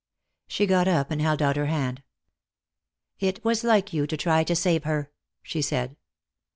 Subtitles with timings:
[0.47, 2.01] She got up and held out her hand.
[3.19, 5.11] "It was like you to try to save her,"
[5.43, 5.95] she said.